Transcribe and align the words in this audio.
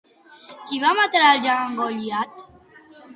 Qui 0.69 0.79
va 0.83 0.93
matar 0.99 1.21
el 1.33 1.43
gegant 1.47 1.77
Goliat? 1.81 2.41